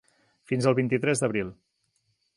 Fins 0.51 0.69
al 0.71 0.77
vint-i-tres 0.79 1.23
d’abril. 1.25 1.53